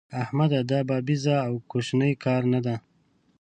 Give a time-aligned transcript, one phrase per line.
[0.21, 0.59] احمده!
[0.71, 2.75] دا بابېزه او کوشنی کار نه دی.